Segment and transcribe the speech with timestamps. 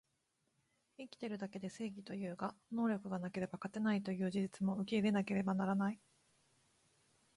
[0.97, 5.99] 生きてるだけで正義というが、能力がなければ勝てないという事実も受け入れなければならない